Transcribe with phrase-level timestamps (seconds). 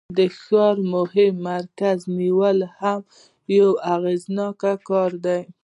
[0.17, 3.01] د ښار د مهم مرکز نیول هم
[3.57, 5.41] یو اغیزناک کار دی.